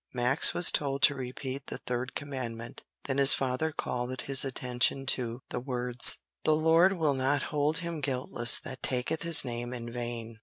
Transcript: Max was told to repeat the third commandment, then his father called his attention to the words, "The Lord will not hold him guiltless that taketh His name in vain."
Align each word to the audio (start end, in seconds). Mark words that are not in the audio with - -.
Max 0.15 0.55
was 0.55 0.71
told 0.71 1.03
to 1.03 1.13
repeat 1.13 1.67
the 1.67 1.77
third 1.77 2.15
commandment, 2.15 2.81
then 3.03 3.19
his 3.19 3.35
father 3.35 3.71
called 3.71 4.19
his 4.23 4.43
attention 4.43 5.05
to 5.05 5.43
the 5.51 5.59
words, 5.59 6.17
"The 6.43 6.55
Lord 6.55 6.93
will 6.93 7.13
not 7.13 7.43
hold 7.53 7.77
him 7.85 8.01
guiltless 8.01 8.57
that 8.61 8.81
taketh 8.81 9.21
His 9.21 9.45
name 9.45 9.75
in 9.75 9.91
vain." 9.91 10.39